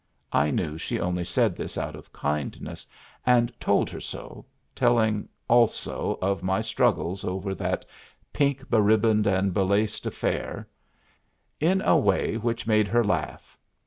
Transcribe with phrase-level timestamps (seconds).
[0.33, 2.87] I knew she only said this out of kindness,
[3.23, 7.85] and told her so, telling also of my struggles over that
[8.33, 10.67] pink beribboned and belaced affair,
[11.59, 13.55] in a way which made her laugh.